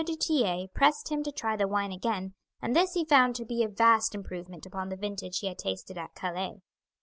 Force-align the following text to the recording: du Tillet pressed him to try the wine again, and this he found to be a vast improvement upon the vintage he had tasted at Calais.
du 0.03 0.15
Tillet 0.15 0.73
pressed 0.73 1.11
him 1.11 1.21
to 1.21 1.31
try 1.31 1.55
the 1.55 1.67
wine 1.67 1.91
again, 1.91 2.33
and 2.59 2.75
this 2.75 2.95
he 2.95 3.05
found 3.05 3.35
to 3.35 3.45
be 3.45 3.63
a 3.63 3.67
vast 3.67 4.15
improvement 4.15 4.65
upon 4.65 4.89
the 4.89 4.97
vintage 4.97 5.37
he 5.41 5.47
had 5.47 5.59
tasted 5.59 5.95
at 5.95 6.15
Calais. 6.15 6.63